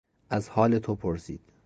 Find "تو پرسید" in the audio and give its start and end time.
0.79-1.41